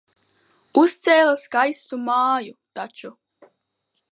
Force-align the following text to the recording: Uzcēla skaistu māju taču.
Uzcēla 0.81 1.35
skaistu 1.41 1.99
māju 2.07 2.57
taču. 2.81 3.13